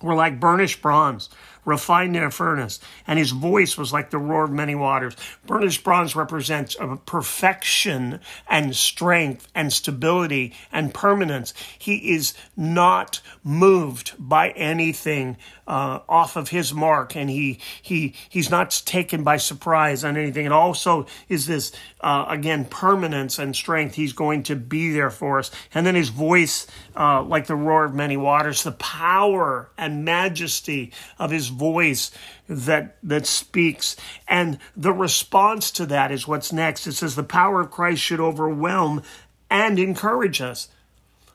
were 0.00 0.14
like 0.14 0.38
burnished 0.38 0.80
bronze 0.80 1.28
refined 1.68 2.16
in 2.16 2.22
a 2.22 2.30
furnace, 2.30 2.80
and 3.06 3.18
his 3.18 3.30
voice 3.30 3.76
was 3.76 3.92
like 3.92 4.10
the 4.10 4.18
roar 4.18 4.44
of 4.44 4.50
many 4.50 4.74
waters. 4.74 5.14
Burnished 5.46 5.84
bronze 5.84 6.16
represents 6.16 6.76
perfection 7.04 8.20
and 8.48 8.74
strength 8.74 9.46
and 9.54 9.72
stability 9.72 10.54
and 10.72 10.94
permanence. 10.94 11.52
He 11.78 12.14
is 12.14 12.34
not 12.56 13.20
moved 13.44 14.14
by 14.18 14.50
anything 14.50 15.36
uh, 15.68 16.00
off 16.08 16.36
of 16.36 16.48
his 16.48 16.72
mark, 16.72 17.14
and 17.14 17.28
he 17.28 17.60
he 17.82 18.14
he's 18.28 18.50
not 18.50 18.70
taken 18.86 19.22
by 19.22 19.36
surprise 19.36 20.02
on 20.02 20.16
anything. 20.16 20.46
It 20.46 20.52
also 20.52 21.06
is 21.28 21.46
this 21.46 21.72
uh, 22.00 22.24
again 22.28 22.64
permanence 22.64 23.38
and 23.38 23.54
strength. 23.54 23.94
He's 23.94 24.14
going 24.14 24.44
to 24.44 24.56
be 24.56 24.92
there 24.92 25.10
for 25.10 25.38
us, 25.38 25.50
and 25.74 25.86
then 25.86 25.94
his 25.94 26.08
voice, 26.08 26.66
uh, 26.96 27.22
like 27.22 27.46
the 27.46 27.54
roar 27.54 27.84
of 27.84 27.94
many 27.94 28.16
waters, 28.16 28.62
the 28.62 28.72
power 28.72 29.70
and 29.76 30.06
majesty 30.06 30.92
of 31.18 31.30
his 31.30 31.48
voice 31.58 32.10
that 32.48 32.96
that 33.02 33.26
speaks, 33.26 33.96
and 34.26 34.58
the 34.76 34.92
response 34.92 35.70
to 35.72 35.86
that 35.86 36.12
is 36.12 36.28
what's 36.28 36.52
next. 36.52 36.86
It 36.86 36.92
says 36.92 37.16
the 37.16 37.22
power 37.22 37.60
of 37.60 37.70
Christ 37.70 38.02
should 38.02 38.20
overwhelm 38.20 39.02
and 39.50 39.78
encourage 39.78 40.40
us. 40.40 40.68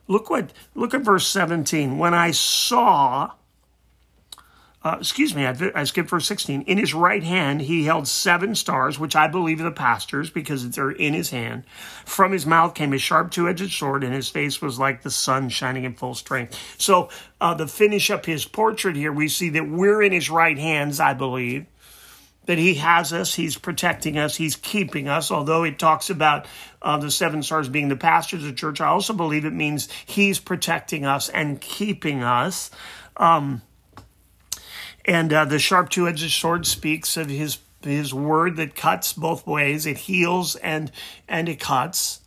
Look 0.08 0.30
what 0.30 0.52
look 0.74 0.94
at 0.94 1.02
verse 1.02 1.26
17. 1.26 1.98
When 1.98 2.14
I 2.14 2.30
saw 2.30 3.32
uh, 4.84 4.98
excuse 5.00 5.34
me, 5.34 5.46
I, 5.46 5.56
I, 5.74 5.84
skipped 5.84 6.10
verse 6.10 6.26
16. 6.26 6.62
In 6.62 6.76
his 6.76 6.92
right 6.92 7.22
hand, 7.22 7.62
he 7.62 7.84
held 7.84 8.06
seven 8.06 8.54
stars, 8.54 8.98
which 8.98 9.16
I 9.16 9.28
believe 9.28 9.58
are 9.60 9.64
the 9.64 9.70
pastors 9.70 10.28
because 10.28 10.68
they're 10.68 10.90
in 10.90 11.14
his 11.14 11.30
hand. 11.30 11.64
From 12.04 12.32
his 12.32 12.44
mouth 12.44 12.74
came 12.74 12.92
a 12.92 12.98
sharp 12.98 13.30
two 13.30 13.48
edged 13.48 13.72
sword, 13.72 14.04
and 14.04 14.12
his 14.12 14.28
face 14.28 14.60
was 14.60 14.78
like 14.78 15.00
the 15.00 15.10
sun 15.10 15.48
shining 15.48 15.84
in 15.84 15.94
full 15.94 16.14
strength. 16.14 16.58
So, 16.76 17.08
uh, 17.40 17.54
to 17.54 17.66
finish 17.66 18.10
up 18.10 18.26
his 18.26 18.44
portrait 18.44 18.94
here, 18.94 19.10
we 19.10 19.28
see 19.28 19.48
that 19.50 19.66
we're 19.66 20.02
in 20.02 20.12
his 20.12 20.28
right 20.28 20.58
hands, 20.58 21.00
I 21.00 21.14
believe. 21.14 21.64
That 22.44 22.58
he 22.58 22.74
has 22.74 23.10
us, 23.14 23.34
he's 23.34 23.56
protecting 23.56 24.18
us, 24.18 24.36
he's 24.36 24.54
keeping 24.54 25.08
us. 25.08 25.30
Although 25.30 25.64
it 25.64 25.78
talks 25.78 26.10
about 26.10 26.44
uh, 26.82 26.98
the 26.98 27.10
seven 27.10 27.42
stars 27.42 27.70
being 27.70 27.88
the 27.88 27.96
pastors 27.96 28.42
of 28.42 28.50
the 28.50 28.54
church, 28.54 28.82
I 28.82 28.88
also 28.88 29.14
believe 29.14 29.46
it 29.46 29.54
means 29.54 29.88
he's 30.04 30.38
protecting 30.38 31.06
us 31.06 31.30
and 31.30 31.58
keeping 31.58 32.22
us. 32.22 32.70
Um, 33.16 33.62
and 35.04 35.32
uh, 35.32 35.44
the 35.44 35.58
sharp 35.58 35.90
two-edged 35.90 36.30
sword 36.30 36.66
speaks 36.66 37.16
of 37.16 37.28
his 37.28 37.58
his 37.82 38.14
word 38.14 38.56
that 38.56 38.74
cuts 38.74 39.12
both 39.12 39.46
ways. 39.46 39.86
It 39.86 39.98
heals 39.98 40.56
and 40.56 40.90
and 41.28 41.48
it 41.48 41.60
cuts. 41.60 42.20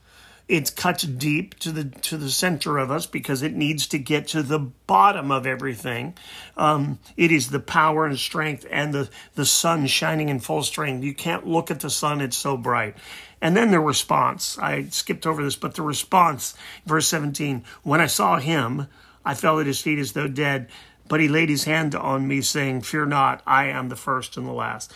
It 0.47 0.77
cuts 0.77 1.03
deep 1.03 1.59
to 1.59 1.71
the 1.73 1.83
to 1.83 2.15
the 2.15 2.29
center 2.29 2.77
of 2.77 2.89
us 2.89 3.05
because 3.05 3.41
it 3.41 3.53
needs 3.53 3.85
to 3.87 3.99
get 3.99 4.27
to 4.29 4.41
the 4.41 4.59
bottom 4.59 5.29
of 5.29 5.45
everything. 5.45 6.13
Um, 6.55 6.99
it 7.17 7.33
is 7.33 7.49
the 7.49 7.59
power 7.59 8.05
and 8.05 8.17
strength 8.17 8.65
and 8.71 8.93
the 8.93 9.09
the 9.35 9.45
sun 9.45 9.87
shining 9.87 10.29
in 10.29 10.39
full 10.39 10.63
strength. 10.63 11.03
You 11.03 11.13
can't 11.13 11.45
look 11.45 11.69
at 11.69 11.81
the 11.81 11.89
sun; 11.89 12.21
it's 12.21 12.37
so 12.37 12.55
bright. 12.55 12.95
And 13.41 13.57
then 13.57 13.71
the 13.71 13.79
response. 13.79 14.57
I 14.57 14.85
skipped 14.85 15.27
over 15.27 15.43
this, 15.43 15.55
but 15.55 15.75
the 15.75 15.83
response, 15.83 16.55
verse 16.87 17.07
17. 17.07 17.63
When 17.83 18.01
I 18.01 18.07
saw 18.07 18.39
him, 18.39 18.87
I 19.23 19.35
fell 19.35 19.59
at 19.59 19.67
his 19.67 19.81
feet 19.81 19.99
as 19.99 20.13
though 20.13 20.27
dead. 20.27 20.69
But 21.07 21.19
he 21.19 21.27
laid 21.27 21.49
his 21.49 21.63
hand 21.63 21.95
on 21.95 22.27
me, 22.27 22.41
saying, 22.41 22.81
Fear 22.81 23.07
not, 23.07 23.41
I 23.45 23.65
am 23.65 23.89
the 23.89 23.95
first 23.95 24.37
and 24.37 24.47
the 24.47 24.51
last. 24.51 24.93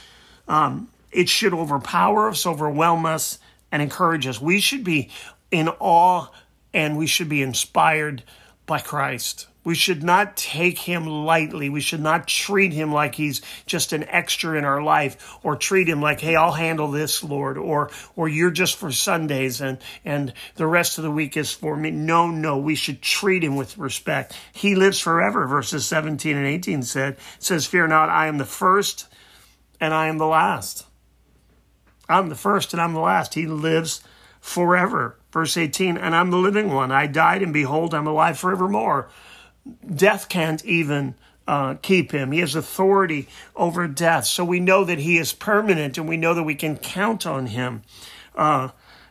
Um, 0.48 0.90
it 1.12 1.30
should 1.30 1.54
overpower 1.54 2.30
us, 2.30 2.46
overwhelm 2.46 3.06
us, 3.06 3.40
and 3.72 3.82
encourage 3.82 4.28
us. 4.28 4.42
We 4.42 4.60
should 4.60 4.84
be 4.84 5.10
in 5.50 5.70
awe 5.80 6.28
and 6.74 6.98
we 6.98 7.08
should 7.08 7.30
be 7.30 7.42
inspired 7.42 8.24
by 8.66 8.80
Christ. 8.80 9.48
We 9.64 9.76
should 9.76 10.02
not 10.02 10.36
take 10.36 10.80
him 10.80 11.06
lightly. 11.06 11.70
We 11.70 11.82
should 11.82 12.02
not 12.02 12.28
treat 12.28 12.74
him 12.74 12.92
like 12.92 13.14
he's 13.14 13.42
just 13.68 13.94
an 13.94 14.04
extra 14.06 14.58
in 14.58 14.66
our 14.66 14.82
life 14.82 15.38
or 15.44 15.56
treat 15.56 15.88
him 15.88 16.02
like, 16.02 16.20
hey, 16.20 16.36
I'll 16.36 16.54
handle 16.54 16.90
this, 16.90 17.24
Lord, 17.24 17.60
or 17.60 17.92
or 18.16 18.28
you're 18.28 18.50
just 18.50 18.78
for 18.78 18.92
Sundays 18.92 19.62
and 19.62 19.78
and 20.04 20.34
the 20.56 20.66
rest 20.66 20.98
of 20.98 21.04
the 21.04 21.12
week 21.12 21.38
is 21.38 21.52
for 21.52 21.76
me. 21.76 21.92
No, 21.92 22.32
no, 22.32 22.58
we 22.58 22.74
should 22.74 23.04
treat 23.04 23.44
him 23.44 23.56
with 23.56 23.78
respect. 23.78 24.36
He 24.52 24.74
lives 24.74 25.00
forever, 25.00 25.46
verses 25.46 25.86
17 25.86 26.36
and 26.36 26.48
18 26.48 26.82
said, 26.82 27.18
says, 27.38 27.68
Fear 27.68 27.88
not, 27.88 28.10
I 28.10 28.28
am 28.28 28.40
the 28.40 28.46
first 28.46 29.08
and 29.80 29.94
I 29.94 30.08
am 30.08 30.18
the 30.18 30.26
last. 30.26 30.86
I'm 32.10 32.30
the 32.30 32.36
first 32.36 32.74
and 32.74 32.82
I'm 32.82 32.94
the 32.94 33.00
last. 33.00 33.36
He 33.36 33.46
lives 33.46 34.02
forever. 34.40 35.18
Verse 35.32 35.56
18, 35.56 35.98
and 35.98 36.16
I'm 36.16 36.30
the 36.30 36.38
living 36.38 36.74
one. 36.74 36.92
I 36.92 37.08
died, 37.08 37.42
and 37.42 37.54
behold, 37.54 37.94
I'm 37.94 38.08
alive 38.08 38.38
forevermore 38.38 39.08
death 39.96 40.30
can't 40.30 40.64
even 40.66 41.16
uh, 41.48 41.76
keep 41.82 42.12
him. 42.12 42.32
He 42.32 42.40
has 42.40 42.56
authority 42.56 43.28
over 43.56 43.88
death. 43.88 44.26
So 44.26 44.46
we 44.46 44.60
know 44.60 44.84
that 44.84 45.00
he 45.00 45.18
is 45.18 45.34
permanent 45.34 45.98
and 45.98 46.08
we 46.08 46.18
know 46.18 46.34
that 46.34 46.44
we 46.44 46.56
can 46.56 46.78
count 46.78 47.26
on 47.26 47.48
him. 47.48 47.82
Uh, 48.36 48.70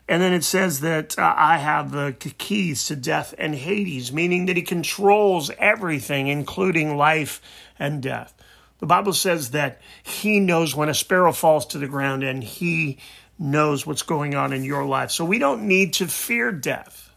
and 0.09 0.21
then 0.21 0.33
it 0.33 0.43
says 0.43 0.81
that 0.81 1.19
uh, 1.19 1.35
I 1.37 1.59
have 1.59 1.93
the 1.93 2.17
keys 2.39 2.87
to 2.87 2.97
death 2.97 3.35
and 3.39 3.55
Hades, 3.55 4.13
meaning 4.13 4.47
that 4.47 4.57
he 4.57 4.63
controls 4.63 5.51
everything, 5.59 6.27
including 6.27 6.97
life 6.97 7.41
and 7.79 8.03
death. 8.03 8.35
The 8.81 8.87
Bible 8.87 9.13
says 9.13 9.51
that 9.51 9.81
he 10.03 10.41
knows 10.41 10.75
when 10.75 10.89
a 10.89 10.95
sparrow 10.95 11.33
falls 11.33 11.67
to 11.67 11.79
the 11.79 11.87
ground 11.87 12.25
and 12.25 12.43
he 12.43 12.99
knows 13.39 13.87
what's 13.87 14.03
going 14.03 14.35
on 14.35 14.53
in 14.53 14.65
your 14.65 14.85
life. 14.85 15.11
So 15.11 15.25
we 15.25 15.39
don't 15.39 15.69
need 15.69 15.93
to 15.95 16.07
fear 16.07 16.51
death. 16.51 17.10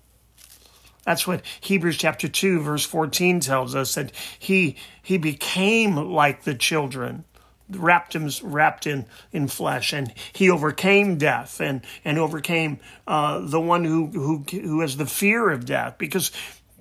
That's 1.05 1.27
what 1.27 1.41
Hebrews 1.61 1.97
chapter 1.97 2.27
2 2.27 2.61
verse 2.61 2.85
14 2.85 3.39
tells 3.39 3.75
us 3.75 3.95
that 3.95 4.11
he 4.39 4.75
he 5.01 5.17
became 5.17 5.95
like 5.95 6.43
the 6.43 6.55
children 6.55 7.25
wrapped 7.69 8.13
him 8.13 8.29
wrapped 8.43 8.85
in 8.85 9.05
in 9.31 9.47
flesh 9.47 9.93
and 9.93 10.13
he 10.31 10.49
overcame 10.49 11.17
death 11.17 11.59
and 11.59 11.81
and 12.05 12.17
overcame 12.17 12.79
uh, 13.07 13.39
the 13.39 13.59
one 13.59 13.83
who 13.83 14.07
who 14.07 14.45
who 14.51 14.81
has 14.81 14.97
the 14.97 15.05
fear 15.05 15.49
of 15.49 15.65
death 15.65 15.97
because 15.97 16.31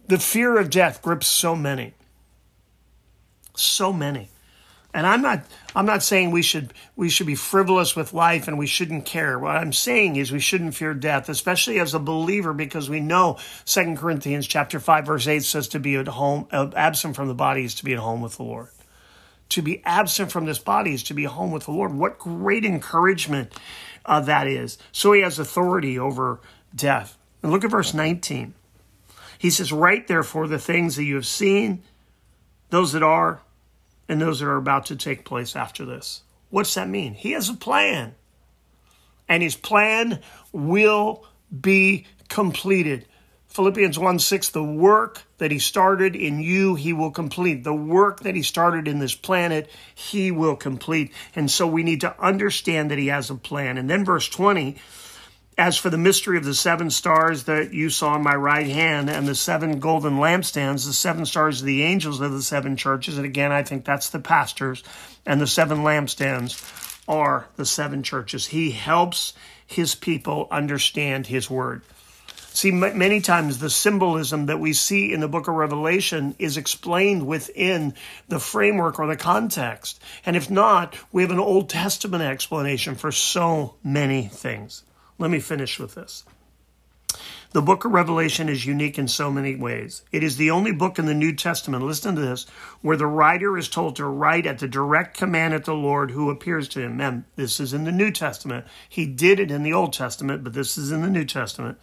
the 0.08 0.18
fear 0.18 0.58
of 0.58 0.70
death 0.70 1.02
grips 1.02 1.26
so 1.26 1.56
many. 1.56 1.94
So 3.54 3.92
many 3.92 4.28
and 4.94 5.06
I'm 5.06 5.22
not 5.22 5.44
I'm 5.74 5.86
not 5.86 6.02
saying 6.02 6.30
we 6.30 6.42
should 6.42 6.72
we 6.96 7.08
should 7.08 7.26
be 7.26 7.34
frivolous 7.34 7.96
with 7.96 8.12
life 8.12 8.46
and 8.46 8.58
we 8.58 8.66
shouldn't 8.66 9.06
care. 9.06 9.38
What 9.38 9.56
I'm 9.56 9.72
saying 9.72 10.16
is 10.16 10.30
we 10.30 10.40
shouldn't 10.40 10.74
fear 10.74 10.94
death, 10.94 11.28
especially 11.28 11.80
as 11.80 11.94
a 11.94 11.98
believer, 11.98 12.52
because 12.52 12.90
we 12.90 13.00
know 13.00 13.38
2 13.64 13.96
Corinthians 13.96 14.46
chapter 14.46 14.78
5, 14.78 15.06
verse 15.06 15.26
8 15.26 15.40
says 15.40 15.68
to 15.68 15.80
be 15.80 15.96
at 15.96 16.08
home 16.08 16.46
uh, 16.52 16.70
absent 16.76 17.16
from 17.16 17.28
the 17.28 17.34
body 17.34 17.64
is 17.64 17.74
to 17.76 17.84
be 17.84 17.94
at 17.94 17.98
home 17.98 18.20
with 18.20 18.36
the 18.36 18.42
Lord. 18.42 18.68
To 19.50 19.62
be 19.62 19.82
absent 19.84 20.32
from 20.32 20.46
this 20.46 20.58
body 20.58 20.94
is 20.94 21.02
to 21.04 21.14
be 21.14 21.24
home 21.24 21.50
with 21.50 21.64
the 21.64 21.72
Lord. 21.72 21.92
What 21.94 22.18
great 22.18 22.64
encouragement 22.64 23.52
uh, 24.04 24.20
that 24.20 24.46
is. 24.46 24.78
So 24.92 25.12
he 25.12 25.20
has 25.22 25.38
authority 25.38 25.98
over 25.98 26.40
death. 26.74 27.18
And 27.42 27.52
look 27.52 27.64
at 27.64 27.70
verse 27.70 27.94
19. 27.94 28.54
He 29.38 29.50
says, 29.50 29.72
Write 29.72 30.06
therefore 30.06 30.48
the 30.48 30.58
things 30.58 30.96
that 30.96 31.04
you 31.04 31.16
have 31.16 31.26
seen, 31.26 31.82
those 32.70 32.92
that 32.92 33.02
are 33.02 33.42
and 34.12 34.20
those 34.20 34.40
that 34.40 34.46
are 34.46 34.58
about 34.58 34.86
to 34.86 34.96
take 34.96 35.24
place 35.24 35.56
after 35.56 35.86
this. 35.86 36.22
What's 36.50 36.74
that 36.74 36.86
mean? 36.86 37.14
He 37.14 37.32
has 37.32 37.48
a 37.48 37.54
plan. 37.54 38.14
And 39.26 39.42
his 39.42 39.56
plan 39.56 40.20
will 40.52 41.24
be 41.60 42.06
completed. 42.28 43.06
Philippians 43.48 43.98
1 43.98 44.18
6, 44.18 44.50
the 44.50 44.62
work 44.62 45.22
that 45.38 45.50
he 45.50 45.58
started 45.58 46.14
in 46.14 46.40
you, 46.40 46.74
he 46.74 46.92
will 46.92 47.10
complete. 47.10 47.64
The 47.64 47.74
work 47.74 48.20
that 48.20 48.34
he 48.34 48.42
started 48.42 48.86
in 48.86 48.98
this 48.98 49.14
planet, 49.14 49.70
he 49.94 50.30
will 50.30 50.56
complete. 50.56 51.12
And 51.34 51.50
so 51.50 51.66
we 51.66 51.82
need 51.82 52.02
to 52.02 52.20
understand 52.22 52.90
that 52.90 52.98
he 52.98 53.06
has 53.06 53.30
a 53.30 53.34
plan. 53.34 53.78
And 53.78 53.88
then 53.88 54.04
verse 54.04 54.28
20, 54.28 54.76
as 55.58 55.76
for 55.76 55.90
the 55.90 55.98
mystery 55.98 56.38
of 56.38 56.44
the 56.44 56.54
seven 56.54 56.90
stars 56.90 57.44
that 57.44 57.74
you 57.74 57.90
saw 57.90 58.16
in 58.16 58.22
my 58.22 58.34
right 58.34 58.66
hand 58.66 59.10
and 59.10 59.28
the 59.28 59.34
seven 59.34 59.80
golden 59.80 60.14
lampstands, 60.14 60.86
the 60.86 60.92
seven 60.92 61.26
stars 61.26 61.62
are 61.62 61.66
the 61.66 61.82
angels 61.82 62.20
of 62.20 62.32
the 62.32 62.42
seven 62.42 62.76
churches. 62.76 63.16
And 63.16 63.26
again, 63.26 63.52
I 63.52 63.62
think 63.62 63.84
that's 63.84 64.10
the 64.10 64.18
pastors. 64.18 64.82
And 65.26 65.40
the 65.40 65.46
seven 65.46 65.78
lampstands 65.78 66.98
are 67.06 67.48
the 67.56 67.66
seven 67.66 68.02
churches. 68.02 68.46
He 68.46 68.70
helps 68.70 69.34
his 69.66 69.94
people 69.94 70.48
understand 70.50 71.26
his 71.26 71.50
word. 71.50 71.82
See, 72.54 72.70
many 72.70 73.22
times 73.22 73.58
the 73.58 73.70
symbolism 73.70 74.46
that 74.46 74.60
we 74.60 74.74
see 74.74 75.12
in 75.12 75.20
the 75.20 75.28
book 75.28 75.48
of 75.48 75.54
Revelation 75.54 76.34
is 76.38 76.58
explained 76.58 77.26
within 77.26 77.94
the 78.28 78.38
framework 78.38 78.98
or 78.98 79.06
the 79.06 79.16
context. 79.16 80.02
And 80.26 80.36
if 80.36 80.50
not, 80.50 80.94
we 81.12 81.22
have 81.22 81.30
an 81.30 81.38
Old 81.38 81.70
Testament 81.70 82.22
explanation 82.22 82.94
for 82.94 83.10
so 83.10 83.74
many 83.82 84.28
things. 84.28 84.82
Let 85.22 85.30
me 85.30 85.38
finish 85.38 85.78
with 85.78 85.94
this. 85.94 86.24
The 87.52 87.62
book 87.62 87.84
of 87.84 87.92
Revelation 87.92 88.48
is 88.48 88.66
unique 88.66 88.98
in 88.98 89.06
so 89.06 89.30
many 89.30 89.54
ways. 89.54 90.02
It 90.10 90.24
is 90.24 90.36
the 90.36 90.50
only 90.50 90.72
book 90.72 90.98
in 90.98 91.06
the 91.06 91.14
New 91.14 91.32
Testament, 91.32 91.84
listen 91.84 92.16
to 92.16 92.20
this, 92.20 92.44
where 92.80 92.96
the 92.96 93.06
writer 93.06 93.56
is 93.56 93.68
told 93.68 93.94
to 93.96 94.04
write 94.04 94.46
at 94.46 94.58
the 94.58 94.66
direct 94.66 95.16
command 95.16 95.54
of 95.54 95.64
the 95.64 95.74
Lord 95.74 96.10
who 96.10 96.28
appears 96.28 96.66
to 96.70 96.80
him. 96.80 97.00
And 97.00 97.22
this 97.36 97.60
is 97.60 97.72
in 97.72 97.84
the 97.84 97.92
New 97.92 98.10
Testament. 98.10 98.66
He 98.88 99.06
did 99.06 99.38
it 99.38 99.52
in 99.52 99.62
the 99.62 99.74
Old 99.74 99.92
Testament, 99.92 100.42
but 100.42 100.54
this 100.54 100.76
is 100.76 100.90
in 100.90 101.02
the 101.02 101.08
New 101.08 101.24
Testament. 101.24 101.78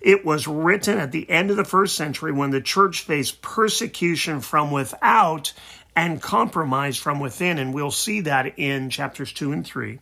It 0.00 0.24
was 0.24 0.48
written 0.48 0.98
at 0.98 1.12
the 1.12 1.30
end 1.30 1.52
of 1.52 1.56
the 1.56 1.64
first 1.64 1.94
century 1.94 2.32
when 2.32 2.50
the 2.50 2.60
church 2.60 3.02
faced 3.02 3.42
persecution 3.42 4.40
from 4.40 4.72
without 4.72 5.52
and 5.94 6.22
compromise 6.22 6.96
from 6.96 7.20
within. 7.20 7.58
And 7.58 7.74
we'll 7.74 7.90
see 7.90 8.20
that 8.22 8.58
in 8.58 8.90
chapters 8.90 9.32
two 9.32 9.52
and 9.52 9.66
three. 9.66 10.00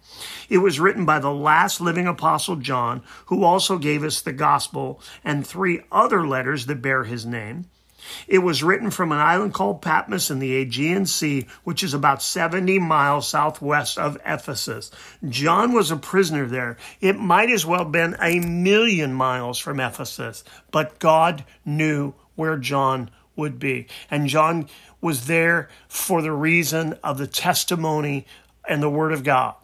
It 0.49 0.59
was 0.59 0.81
written 0.81 1.05
by 1.05 1.19
the 1.19 1.33
last 1.33 1.81
living 1.81 2.07
apostle 2.07 2.57
John, 2.57 3.03
who 3.27 3.45
also 3.45 3.79
gave 3.79 4.05
us 4.05 4.23
the 4.23 4.33
gospel 4.33 5.01
and 5.25 5.47
three 5.47 5.83
other 5.91 6.27
letters 6.27 6.67
that 6.67 6.83
bear 6.83 7.05
his 7.05 7.27
name. 7.27 7.67
It 8.27 8.39
was 8.39 8.63
written 8.63 8.91
from 8.91 9.13
an 9.13 9.19
island 9.19 9.55
called 9.55 9.83
Patmos 9.83 10.31
in 10.31 10.39
the 10.39 10.57
Aegean 10.57 11.07
Sea, 11.07 11.47
which 11.65 11.83
is 11.83 11.95
about 11.95 12.23
70 12.23 12.79
miles 12.79 13.29
southwest 13.29 13.99
of 13.99 14.19
Ephesus. 14.25 14.91
John 15.29 15.73
was 15.73 15.91
a 15.91 15.97
prisoner 15.97 16.47
there. 16.47 16.77
It 17.01 17.19
might 17.19 17.51
as 17.51 17.67
well 17.67 17.81
have 17.81 17.93
been 17.93 18.17
a 18.21 18.41
million 18.41 19.13
miles 19.13 19.59
from 19.59 19.81
Ephesus, 19.81 20.45
but 20.71 20.99
God 20.99 21.45
knew 21.65 22.15
where 22.37 22.57
John 22.57 23.11
would 23.37 23.59
be. 23.59 23.87
And 24.11 24.29
John 24.29 24.69
was 25.01 25.27
there 25.27 25.69
for 25.89 26.23
the 26.23 26.33
reason 26.33 26.99
of 27.03 27.19
the 27.19 27.27
testimony 27.27 28.27
and 28.69 28.83
the 28.83 28.91
word 28.91 29.13
of 29.13 29.25
God. 29.25 29.55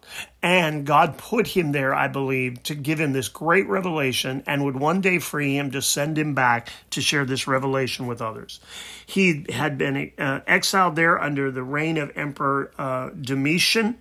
And 0.43 0.87
God 0.87 1.19
put 1.19 1.49
him 1.49 1.73
there, 1.73 1.95
I 1.95 2.09
believe, 2.09 2.63
to 2.65 2.75
give 2.75 3.01
him 3.01 3.13
this 3.13 3.29
great 3.29 3.69
revelation 3.69 4.43
and 4.47 4.65
would 4.65 4.77
one 4.77 5.01
day 5.01 5.19
free 5.19 5.57
him 5.57 5.71
to 5.73 5.83
send 5.83 6.19
him 6.19 6.35
back 6.35 6.71
to 6.91 7.01
share 7.01 7.25
this 7.25 7.47
revelation 7.47 8.07
with 8.07 8.23
others. 8.23 8.61
He 9.05 9.45
had 9.51 9.77
been 9.77 10.13
uh, 10.19 10.41
exiled 10.47 10.97
there 10.97 11.21
under 11.21 11.51
the 11.51 11.63
reign 11.63 11.99
of 11.99 12.17
Emperor 12.17 12.73
uh, 12.79 13.11
Domitian 13.21 13.99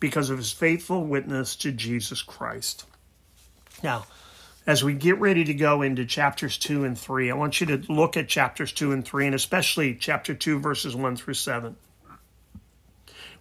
because 0.00 0.30
of 0.30 0.38
his 0.38 0.52
faithful 0.52 1.04
witness 1.04 1.54
to 1.56 1.70
Jesus 1.70 2.22
Christ. 2.22 2.86
Now, 3.82 4.06
as 4.66 4.84
we 4.84 4.94
get 4.94 5.18
ready 5.18 5.44
to 5.44 5.54
go 5.54 5.82
into 5.82 6.04
chapters 6.04 6.56
2 6.58 6.84
and 6.84 6.96
3, 6.96 7.30
I 7.30 7.34
want 7.34 7.60
you 7.60 7.66
to 7.68 7.92
look 7.92 8.16
at 8.16 8.28
chapters 8.28 8.72
2 8.72 8.92
and 8.92 9.04
3, 9.04 9.26
and 9.26 9.34
especially 9.34 9.94
chapter 9.94 10.34
2, 10.34 10.60
verses 10.60 10.94
1 10.94 11.16
through 11.16 11.34
7. 11.34 11.76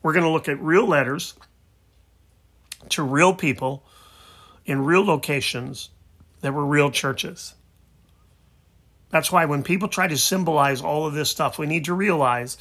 We're 0.01 0.13
going 0.13 0.25
to 0.25 0.31
look 0.31 0.49
at 0.49 0.59
real 0.59 0.87
letters 0.87 1.35
to 2.89 3.03
real 3.03 3.33
people 3.35 3.83
in 4.65 4.83
real 4.83 5.05
locations 5.05 5.89
that 6.41 6.53
were 6.53 6.65
real 6.65 6.89
churches. 6.89 7.53
That's 9.09 9.31
why 9.31 9.45
when 9.45 9.61
people 9.61 9.89
try 9.89 10.07
to 10.07 10.17
symbolize 10.17 10.81
all 10.81 11.05
of 11.05 11.13
this 11.13 11.29
stuff, 11.29 11.59
we 11.59 11.67
need 11.67 11.85
to 11.85 11.93
realize 11.93 12.57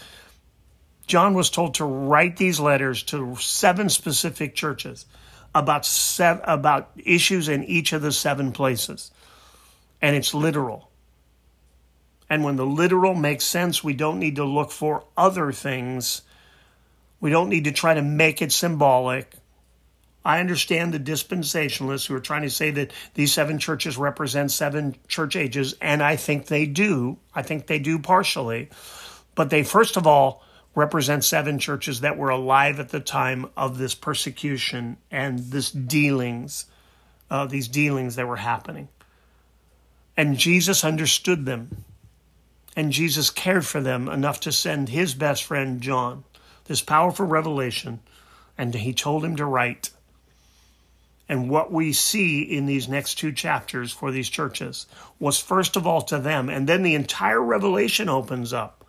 John 1.06 1.32
was 1.32 1.48
told 1.48 1.74
to 1.74 1.84
write 1.84 2.36
these 2.36 2.60
letters 2.60 3.02
to 3.04 3.36
seven 3.36 3.88
specific 3.88 4.54
churches 4.54 5.06
about 5.54 5.84
seven, 5.86 6.42
about 6.46 6.90
issues 6.96 7.48
in 7.48 7.64
each 7.64 7.92
of 7.92 8.02
the 8.02 8.12
seven 8.12 8.52
places. 8.52 9.10
And 10.00 10.16
it's 10.16 10.34
literal. 10.34 10.90
And 12.28 12.44
when 12.44 12.56
the 12.56 12.66
literal 12.66 13.14
makes 13.14 13.44
sense, 13.44 13.82
we 13.82 13.92
don't 13.92 14.20
need 14.20 14.36
to 14.36 14.44
look 14.44 14.70
for 14.70 15.04
other 15.16 15.50
things. 15.50 16.22
We 17.20 17.30
don't 17.30 17.48
need 17.48 17.64
to 17.64 17.72
try 17.72 17.94
to 17.94 18.02
make 18.02 18.40
it 18.40 18.52
symbolic. 18.52 19.34
I 20.24 20.38
understand 20.38 20.92
the 20.92 21.00
dispensationalists 21.00 22.06
who 22.06 22.14
are 22.14 22.20
trying 22.20 22.42
to 22.42 22.50
say 22.50 22.70
that 22.72 22.92
these 23.14 23.32
seven 23.32 23.58
churches 23.58 23.96
represent 23.96 24.50
seven 24.50 24.96
church 25.08 25.34
ages, 25.34 25.74
and 25.80 26.02
I 26.02 26.16
think 26.16 26.46
they 26.46 26.66
do. 26.66 27.18
I 27.34 27.42
think 27.42 27.66
they 27.66 27.78
do 27.78 27.98
partially. 27.98 28.68
But 29.34 29.50
they, 29.50 29.62
first 29.62 29.96
of 29.96 30.06
all, 30.06 30.44
represent 30.74 31.24
seven 31.24 31.58
churches 31.58 32.00
that 32.00 32.16
were 32.16 32.30
alive 32.30 32.78
at 32.78 32.90
the 32.90 33.00
time 33.00 33.46
of 33.56 33.78
this 33.78 33.94
persecution 33.94 34.96
and 35.10 35.38
this 35.38 35.70
dealings, 35.70 36.66
uh, 37.30 37.46
these 37.46 37.68
dealings 37.68 38.16
that 38.16 38.28
were 38.28 38.36
happening. 38.36 38.88
And 40.16 40.38
Jesus 40.38 40.84
understood 40.84 41.44
them. 41.44 41.84
And 42.76 42.92
Jesus 42.92 43.30
cared 43.30 43.66
for 43.66 43.80
them 43.80 44.08
enough 44.08 44.40
to 44.40 44.52
send 44.52 44.88
his 44.88 45.14
best 45.14 45.42
friend, 45.42 45.80
John, 45.80 46.24
this 46.66 46.82
powerful 46.82 47.26
revelation. 47.26 48.00
And 48.56 48.72
he 48.74 48.92
told 48.92 49.24
him 49.24 49.36
to 49.36 49.44
write. 49.44 49.90
And 51.28 51.50
what 51.50 51.72
we 51.72 51.92
see 51.92 52.42
in 52.42 52.66
these 52.66 52.88
next 52.88 53.16
two 53.16 53.32
chapters 53.32 53.92
for 53.92 54.12
these 54.12 54.28
churches 54.28 54.86
was 55.18 55.38
first 55.38 55.76
of 55.76 55.86
all 55.86 56.02
to 56.02 56.18
them, 56.18 56.48
and 56.48 56.68
then 56.68 56.82
the 56.82 56.94
entire 56.94 57.42
revelation 57.42 58.08
opens 58.08 58.52
up 58.52 58.79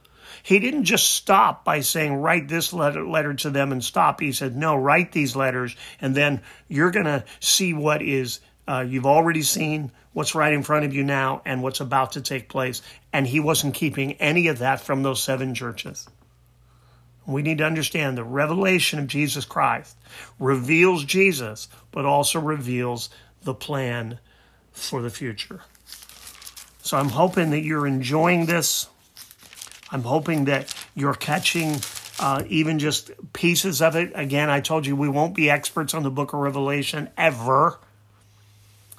he 0.44 0.60
didn't 0.60 0.86
just 0.86 1.12
stop 1.12 1.64
by 1.64 1.82
saying, 1.82 2.16
write 2.16 2.48
this 2.48 2.74
letter, 2.74 3.06
letter 3.06 3.34
to 3.36 3.50
them 3.50 3.72
and 3.72 3.84
stop. 3.84 4.20
He 4.20 4.32
said, 4.32 4.56
no, 4.56 4.76
write 4.76 5.12
these 5.12 5.36
letters, 5.36 5.76
and 6.00 6.16
then 6.16 6.42
you're 6.68 6.92
going 6.92 7.06
to 7.06 7.24
see 7.40 7.74
what 7.74 8.02
is, 8.02 8.40
uh, 8.68 8.86
you've 8.88 9.06
already 9.06 9.42
seen 9.42 9.92
what's 10.14 10.36
right 10.36 10.54
in 10.54 10.64
front 10.64 10.86
of 10.86 10.94
you 10.94 11.04
now 11.04 11.42
and 11.46 11.64
what's 11.64 11.80
about 11.80 12.14
to 12.14 12.22
take 12.22 12.50
place. 12.50 12.82
And 13.14 13.26
he 13.26 13.40
wasn't 13.40 13.76
keeping 13.76 14.14
any 14.14 14.48
of 14.48 14.60
that 14.60 14.82
from 14.82 15.04
those 15.04 15.22
seven 15.22 15.56
churches. 15.56 16.08
We 17.26 17.44
need 17.44 17.60
to 17.60 17.66
understand 17.66 18.18
the 18.18 18.24
revelation 18.24 19.00
of 19.00 19.08
Jesus 19.08 19.46
Christ 19.46 19.96
reveals 20.40 21.06
Jesus, 21.06 21.68
but 21.92 22.04
also 22.04 22.40
reveals 22.40 23.10
the 23.44 23.54
plan 23.54 24.20
for 24.72 25.02
the 25.02 25.10
future. 25.10 25.62
So 26.82 26.98
I'm 26.98 27.10
hoping 27.10 27.52
that 27.52 27.62
you're 27.62 27.86
enjoying 27.86 28.48
this. 28.48 28.90
I'm 29.92 30.04
hoping 30.04 30.46
that 30.46 30.74
you're 30.96 31.14
catching 31.14 31.82
uh, 32.20 32.44
even 32.48 32.80
just 32.80 33.12
pieces 33.34 33.82
of 33.82 33.96
it. 33.96 34.12
Again, 34.16 34.50
I 34.50 34.62
told 34.62 34.86
you 34.86 34.96
we 34.96 35.10
won't 35.10 35.36
be 35.36 35.50
experts 35.50 35.94
on 35.94 36.04
the 36.04 36.12
book 36.12 36.34
of 36.34 36.40
Revelation 36.40 37.10
ever 37.18 37.80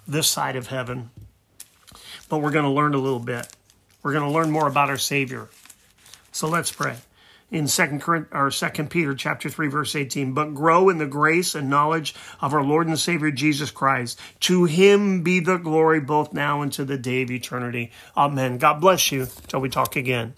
this 0.06 0.28
side 0.28 0.56
of 0.56 0.66
heaven, 0.66 1.10
but 2.28 2.38
we're 2.38 2.50
going 2.50 2.64
to 2.64 2.70
learn 2.70 2.94
a 2.94 2.98
little 2.98 3.20
bit. 3.20 3.46
We're 4.02 4.12
going 4.12 4.28
to 4.28 4.30
learn 4.30 4.50
more 4.50 4.66
about 4.66 4.90
our 4.90 4.98
Savior. 4.98 5.48
So 6.32 6.48
let's 6.48 6.72
pray. 6.72 6.96
In 7.50 7.68
Second 7.68 8.02
or 8.32 8.50
Second 8.50 8.88
Peter 8.88 9.14
chapter 9.14 9.50
three 9.50 9.68
verse 9.68 9.94
eighteen, 9.94 10.32
but 10.32 10.54
grow 10.54 10.88
in 10.88 10.96
the 10.96 11.06
grace 11.06 11.54
and 11.54 11.68
knowledge 11.68 12.14
of 12.40 12.54
our 12.54 12.64
Lord 12.64 12.86
and 12.86 12.98
Savior 12.98 13.30
Jesus 13.30 13.70
Christ. 13.70 14.18
To 14.40 14.64
Him 14.64 15.22
be 15.22 15.38
the 15.38 15.58
glory 15.58 16.00
both 16.00 16.32
now 16.32 16.62
and 16.62 16.72
to 16.72 16.84
the 16.86 16.96
day 16.96 17.20
of 17.20 17.30
eternity. 17.30 17.92
Amen. 18.16 18.56
God 18.56 18.80
bless 18.80 19.12
you. 19.12 19.28
Till 19.48 19.60
we 19.60 19.68
talk 19.68 19.96
again. 19.96 20.32